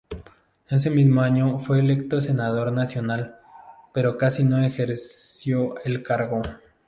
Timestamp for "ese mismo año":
0.67-1.59